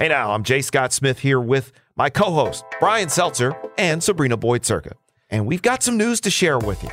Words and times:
Hey 0.00 0.08
now, 0.08 0.30
I'm 0.30 0.44
Jay 0.44 0.62
Scott 0.62 0.94
Smith 0.94 1.18
here 1.18 1.38
with 1.38 1.72
my 1.94 2.08
co 2.08 2.32
host, 2.32 2.64
Brian 2.80 3.10
Seltzer 3.10 3.54
and 3.76 4.02
Sabrina 4.02 4.38
Boyd-Surka. 4.38 4.92
And 5.28 5.46
we've 5.46 5.60
got 5.60 5.82
some 5.82 5.98
news 5.98 6.22
to 6.22 6.30
share 6.30 6.58
with 6.58 6.82
you. 6.82 6.88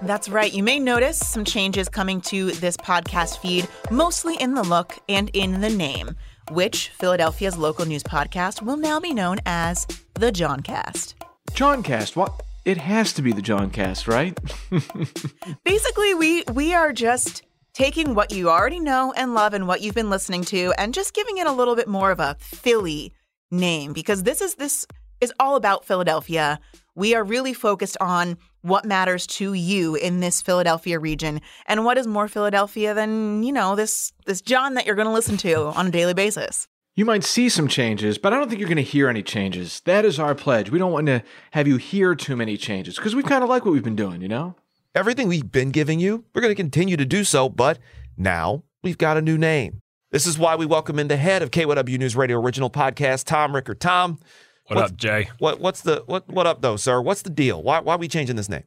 That's 0.00 0.30
right. 0.30 0.50
You 0.50 0.62
may 0.62 0.78
notice 0.78 1.18
some 1.18 1.44
changes 1.44 1.90
coming 1.90 2.22
to 2.22 2.52
this 2.52 2.78
podcast 2.78 3.40
feed, 3.40 3.68
mostly 3.90 4.36
in 4.36 4.54
the 4.54 4.62
look 4.62 4.98
and 5.06 5.28
in 5.34 5.60
the 5.60 5.68
name, 5.68 6.16
which 6.50 6.88
Philadelphia's 6.98 7.58
local 7.58 7.84
news 7.84 8.02
podcast 8.02 8.62
will 8.62 8.78
now 8.78 8.98
be 8.98 9.12
known 9.12 9.36
as 9.44 9.86
the 10.14 10.32
Jawncast. 10.32 11.12
Jawncast, 11.50 12.16
what? 12.16 12.42
It 12.64 12.78
has 12.78 13.12
to 13.12 13.20
be 13.20 13.32
the 13.32 13.42
Jawncast, 13.42 14.08
right? 14.08 14.34
Basically, 15.64 16.14
we 16.14 16.42
we 16.54 16.72
are 16.72 16.94
just 16.94 17.42
taking 17.74 18.14
what 18.14 18.32
you 18.32 18.48
already 18.48 18.80
know 18.80 19.12
and 19.16 19.34
love 19.34 19.52
and 19.52 19.66
what 19.66 19.80
you've 19.80 19.94
been 19.94 20.10
listening 20.10 20.44
to 20.44 20.72
and 20.78 20.94
just 20.94 21.12
giving 21.12 21.38
it 21.38 21.46
a 21.46 21.52
little 21.52 21.76
bit 21.76 21.88
more 21.88 22.10
of 22.10 22.20
a 22.20 22.36
Philly 22.38 23.12
name 23.50 23.92
because 23.92 24.22
this 24.22 24.40
is 24.40 24.54
this 24.54 24.86
is 25.20 25.32
all 25.38 25.56
about 25.56 25.84
Philadelphia. 25.84 26.60
We 26.94 27.14
are 27.14 27.24
really 27.24 27.52
focused 27.52 27.96
on 28.00 28.38
what 28.62 28.84
matters 28.84 29.26
to 29.26 29.52
you 29.52 29.94
in 29.96 30.20
this 30.20 30.40
Philadelphia 30.40 30.98
region 30.98 31.40
and 31.66 31.84
what 31.84 31.98
is 31.98 32.06
more 32.06 32.28
Philadelphia 32.28 32.94
than, 32.94 33.42
you 33.42 33.52
know, 33.52 33.76
this 33.76 34.12
this 34.26 34.40
jawn 34.40 34.74
that 34.74 34.86
you're 34.86 34.94
going 34.94 35.08
to 35.08 35.12
listen 35.12 35.36
to 35.38 35.66
on 35.66 35.88
a 35.88 35.90
daily 35.90 36.14
basis. 36.14 36.68
You 36.96 37.04
might 37.04 37.24
see 37.24 37.48
some 37.48 37.66
changes, 37.66 38.18
but 38.18 38.32
I 38.32 38.38
don't 38.38 38.48
think 38.48 38.60
you're 38.60 38.68
going 38.68 38.76
to 38.76 38.82
hear 38.82 39.08
any 39.08 39.24
changes. 39.24 39.80
That 39.80 40.04
is 40.04 40.20
our 40.20 40.32
pledge. 40.36 40.70
We 40.70 40.78
don't 40.78 40.92
want 40.92 41.06
to 41.08 41.24
have 41.50 41.66
you 41.66 41.76
hear 41.76 42.14
too 42.14 42.36
many 42.36 42.56
changes 42.56 42.96
because 42.96 43.16
we 43.16 43.24
kind 43.24 43.42
of 43.42 43.50
like 43.50 43.64
what 43.64 43.72
we've 43.72 43.82
been 43.82 43.96
doing, 43.96 44.22
you 44.22 44.28
know? 44.28 44.54
Everything 44.96 45.26
we've 45.26 45.50
been 45.50 45.72
giving 45.72 45.98
you, 45.98 46.24
we're 46.32 46.40
going 46.40 46.52
to 46.52 46.62
continue 46.62 46.96
to 46.96 47.04
do 47.04 47.24
so, 47.24 47.48
but 47.48 47.80
now 48.16 48.62
we've 48.84 48.96
got 48.96 49.16
a 49.16 49.22
new 49.22 49.36
name. 49.36 49.80
This 50.12 50.24
is 50.24 50.38
why 50.38 50.54
we 50.54 50.66
welcome 50.66 51.00
in 51.00 51.08
the 51.08 51.16
head 51.16 51.42
of 51.42 51.50
KYW 51.50 51.98
News 51.98 52.14
Radio 52.14 52.38
original 52.38 52.70
podcast, 52.70 53.24
Tom 53.24 53.56
Rickert. 53.56 53.80
Tom, 53.80 54.20
what 54.68 54.78
up, 54.78 54.96
Jay? 54.96 55.30
What 55.40 55.58
what's 55.58 55.80
the 55.80 56.04
what 56.06 56.28
what 56.28 56.46
up 56.46 56.62
though, 56.62 56.76
sir? 56.76 57.02
What's 57.02 57.22
the 57.22 57.30
deal? 57.30 57.60
Why 57.60 57.80
why 57.80 57.96
are 57.96 57.98
we 57.98 58.06
changing 58.06 58.36
this 58.36 58.48
name? 58.48 58.62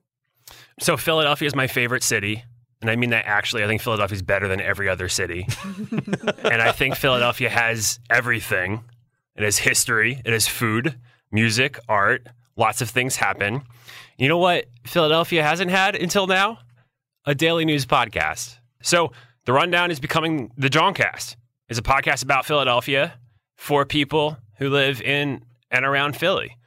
So 0.82 0.98
Philadelphia 0.98 1.48
is 1.48 1.56
my 1.56 1.68
favorite 1.68 2.04
city. 2.04 2.44
And 2.82 2.92
I 2.92 2.98
mean 2.98 3.12
that 3.12 3.26
actually. 3.26 3.64
I 3.64 3.68
think 3.68 3.82
Philadelphia 3.82 4.16
is 4.16 4.22
better 4.22 4.50
than 4.50 4.60
every 4.60 4.90
other 4.90 5.08
city. 5.08 5.48
and 6.44 6.62
I 6.62 6.74
think 6.74 6.96
Philadelphia 6.96 7.50
has 7.50 8.02
everything. 8.10 8.84
It 9.38 9.44
has 9.44 9.60
history, 9.60 10.22
it 10.26 10.34
has 10.34 10.46
food, 10.46 11.00
music, 11.32 11.80
art, 11.88 12.28
lots 12.58 12.82
of 12.82 12.90
things 12.90 13.16
happen. 13.16 13.62
You 14.18 14.28
know 14.28 14.38
what 14.38 14.66
Philadelphia 14.86 15.44
hasn't 15.44 15.72
had 15.72 15.96
until 15.96 16.28
now? 16.28 16.60
A 17.26 17.36
daily 17.36 17.66
news 17.66 17.86
podcast. 17.86 18.58
So 18.82 19.12
the 19.46 19.54
rundown 19.54 19.92
is 19.92 20.00
becoming 20.00 20.52
the 20.58 20.70
Jawncast. 20.70 21.36
It's 21.70 21.80
a 21.80 21.84
podcast 21.84 22.24
about 22.24 22.46
Philadelphia 22.46 23.14
for 23.56 23.86
people 23.86 24.38
who 24.58 24.70
live 24.70 25.02
in 25.02 25.44
and 25.70 25.86
around 25.86 26.16
Philly. 26.18 26.58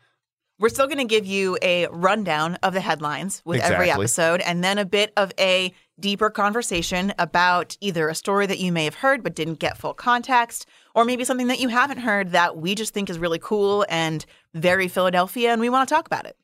We're 0.60 0.68
still 0.68 0.88
going 0.88 0.98
to 0.98 1.04
give 1.06 1.24
you 1.24 1.56
a 1.62 1.86
rundown 1.86 2.56
of 2.56 2.74
the 2.74 2.82
headlines 2.82 3.40
with 3.46 3.56
Exactly. 3.60 3.74
every 3.76 3.90
episode 3.90 4.42
and 4.42 4.62
then 4.62 4.76
a 4.76 4.84
bit 4.84 5.10
of 5.16 5.32
a 5.40 5.72
deeper 5.98 6.28
conversation 6.28 7.14
about 7.18 7.78
either 7.80 8.10
a 8.10 8.14
story 8.14 8.44
that 8.44 8.58
you 8.58 8.70
may 8.70 8.84
have 8.84 8.96
heard 8.96 9.22
but 9.22 9.34
didn't 9.34 9.58
get 9.58 9.78
full 9.78 9.94
context, 9.94 10.66
or 10.94 11.06
maybe 11.06 11.24
something 11.24 11.46
that 11.46 11.60
you 11.60 11.68
haven't 11.68 12.00
heard 12.00 12.32
that 12.32 12.58
we 12.58 12.74
just 12.74 12.92
think 12.92 13.08
is 13.08 13.18
really 13.18 13.38
cool 13.38 13.86
and 13.88 14.26
very 14.52 14.86
Philadelphia 14.86 15.50
and 15.50 15.62
we 15.62 15.70
want 15.70 15.88
to 15.88 15.94
talk 15.94 16.06
about 16.06 16.26
it. 16.26 16.36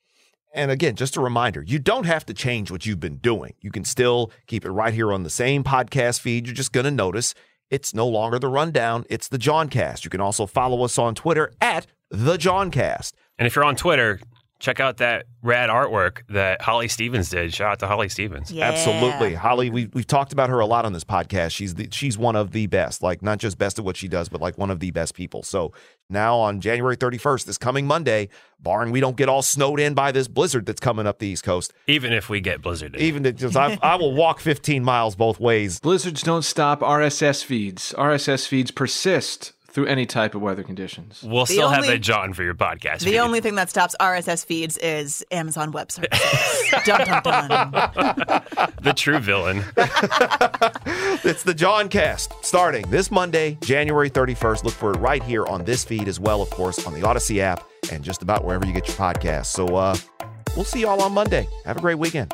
And 0.55 0.71
again, 0.71 0.97
just 0.97 1.19
a 1.19 1.21
reminder, 1.21 1.63
you 1.63 1.79
don't 1.79 2.07
have 2.07 2.25
to 2.25 2.33
change 2.33 2.71
what 2.71 2.87
you've 2.87 3.01
been 3.01 3.17
doing. 3.17 3.53
You 3.61 3.71
can 3.71 3.85
still 3.85 4.33
keep 4.47 4.65
it 4.65 4.71
right 4.71 4.95
here 4.95 5.13
on 5.13 5.25
the 5.25 5.31
same 5.31 5.63
podcast 5.63 6.21
feed. 6.21 6.47
You're 6.47 6.55
just 6.55 6.73
going 6.73 6.85
to 6.85 6.91
notice 6.91 7.35
it's 7.71 7.93
no 7.93 8.09
longer 8.09 8.39
the 8.39 8.49
rundown, 8.49 9.05
it's 9.11 9.29
the 9.29 9.37
Jawncast. 9.39 10.05
You 10.05 10.11
can 10.11 10.23
also 10.23 10.47
follow 10.47 10.83
us 10.85 10.97
on 10.97 11.15
Twitter 11.15 11.53
at 11.61 11.87
the 12.11 12.39
Jawncast. 12.39 13.13
And 13.39 13.47
if 13.47 13.55
you're 13.55 13.65
on 13.65 13.77
Twitter, 13.77 14.21
check 14.59 14.81
out 14.81 14.97
that 14.97 15.27
rad 15.43 15.69
artwork 15.69 16.23
that 16.31 16.63
Holly 16.63 16.89
Stevens 16.89 17.29
did. 17.29 17.53
Shout 17.53 17.73
out 17.73 17.79
to 17.81 17.87
Holly 17.87 18.09
Stevens. 18.09 18.51
Yeah. 18.51 18.65
Absolutely. 18.71 19.35
Holly, 19.35 19.69
we, 19.69 19.91
we've 19.93 20.07
talked 20.07 20.33
about 20.33 20.49
her 20.49 20.59
a 20.61 20.67
lot 20.67 20.87
on 20.87 20.95
this 20.95 21.05
podcast. 21.05 21.51
She's 21.51 21.75
the, 21.75 21.89
she's 21.93 22.17
one 22.17 22.37
of 22.37 22.53
the 22.53 22.67
best, 22.67 23.03
like 23.03 23.21
not 23.23 23.39
just 23.39 23.59
best 23.59 23.79
at 23.79 23.85
what 23.85 23.97
she 23.99 24.09
does, 24.09 24.31
but 24.31 24.41
like 24.41 24.57
one 24.57 24.71
of 24.71 24.81
the 24.81 24.91
best 24.93 25.15
people. 25.15 25.43
So 25.43 25.73
now 26.09 26.39
on 26.39 26.61
January 26.63 26.97
31st, 26.97 27.45
this 27.45 27.59
coming 27.59 27.87
Monday, 27.87 28.31
barring 28.59 28.93
we 28.93 29.01
don't 29.01 29.17
get 29.17 29.29
all 29.29 29.43
snowed 29.43 29.79
in 29.79 29.93
by 29.93 30.11
this 30.11 30.27
blizzard 30.27 30.65
that's 30.65 30.81
coming 30.81 31.07
up 31.07 31.19
the 31.19 31.27
East 31.29 31.45
Coast, 31.45 31.75
Even 31.87 32.15
if 32.15 32.31
we 32.31 32.41
get 32.41 32.63
blizzarded. 32.63 32.97
even 32.97 33.25
that 33.25 33.37
just, 33.37 33.57
I, 33.57 33.79
I 33.83 33.97
will 33.97 34.15
walk 34.15 34.41
15 34.41 34.83
miles 34.83 35.17
both 35.17 35.39
ways. 35.39 35.81
Blizzards 35.81 36.23
don't 36.23 36.43
stop 36.43 36.81
RSS 36.81 37.45
feeds. 37.45 37.93
RSS 37.99 38.49
feeds 38.49 38.71
persist 38.71 39.53
through 39.77 39.85
any 39.87 40.07
type 40.07 40.35
of 40.35 40.41
weather 40.41 40.63
conditions. 40.63 41.23
we'll 41.23 41.45
still 41.45 41.69
have 41.69 41.81
only- 41.85 41.91
that 41.91 41.99
jawn 41.99 42.33
for 42.33 42.43
your 42.43 42.55
podcast. 42.55 43.01
The 43.01 43.11
feed. 43.11 43.19
only 43.19 43.43
thing 43.43 43.57
that 43.57 43.69
stops 43.69 43.95
RSS 44.01 44.43
feeds 44.47 44.79
is 44.79 45.23
Amazon 45.31 45.71
Web 45.71 45.93
Services. 45.93 46.73
dun, 46.87 47.07
dun, 47.07 47.23
dun. 47.23 47.71
the 48.83 48.95
true 48.97 49.19
villain. 49.19 49.63
It's 51.25 51.43
the 51.43 51.55
Jawncast 51.55 52.45
starting 52.45 52.89
this 52.89 53.11
Monday, 53.11 53.59
January 53.63 54.09
31st. 54.09 54.65
Look 54.65 54.75
for 54.75 54.93
it 54.93 54.97
right 54.99 55.23
here 55.23 55.45
on 55.47 55.65
this 55.65 55.85
feed 55.85 56.07
as 56.09 56.21
well, 56.21 56.41
of 56.41 56.49
course, 56.51 56.87
on 56.87 56.95
the 56.95 57.03
Odyssey 57.03 57.41
app 57.41 57.65
and 57.91 58.03
just 58.05 58.23
about 58.23 58.45
wherever 58.45 58.65
you 58.65 58.73
get 58.73 58.87
your 58.87 58.97
podcasts. 58.97 59.47
So 59.47 59.67
uh, 59.75 59.97
we'll 60.55 60.65
see 60.65 60.83
y'all 60.83 61.03
on 61.03 61.13
Monday. 61.13 61.49
Have 61.65 61.77
a 61.79 61.81
great 61.81 61.99
weekend. 61.99 62.33